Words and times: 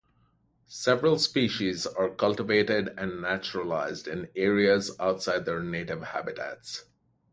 Several 0.65 1.19
species 1.19 1.85
are 1.85 2.09
cultivated 2.09 2.91
and 2.97 3.21
naturalized 3.21 4.07
in 4.07 4.29
areas 4.35 4.95
outside 4.99 5.45
their 5.45 5.61
native 5.61 6.01
habitats. 6.01 6.85